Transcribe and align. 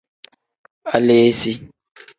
Aleesi. 0.95 1.53